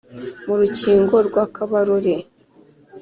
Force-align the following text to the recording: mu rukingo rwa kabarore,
mu 0.45 0.53
rukingo 0.59 1.15
rwa 1.27 1.43
kabarore, 1.55 2.15